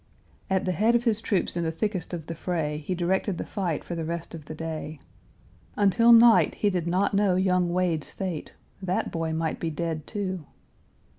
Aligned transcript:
At 0.49 0.65
the 0.65 0.71
head 0.71 0.95
of 0.95 1.03
his 1.03 1.21
troops 1.21 1.55
in 1.55 1.63
the 1.63 1.71
thickest 1.71 2.11
of 2.11 2.25
the 2.25 2.33
fray 2.33 2.79
he 2.79 2.95
directed 2.95 3.37
the 3.37 3.45
fight 3.45 3.83
for 3.83 3.93
the 3.93 4.03
rest 4.03 4.33
of 4.33 4.45
the 4.45 4.55
day. 4.55 4.99
Until 5.75 6.11
night 6.11 6.55
he 6.55 6.71
did 6.71 6.87
not 6.87 7.13
know 7.13 7.35
young 7.35 7.71
Wade's 7.71 8.09
fate; 8.11 8.55
that 8.81 9.11
boy 9.11 9.31
might 9.31 9.59
be 9.59 9.69
dead, 9.69 10.07
too! 10.07 10.43